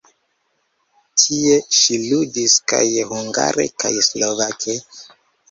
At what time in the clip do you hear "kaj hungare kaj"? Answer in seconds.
2.73-3.93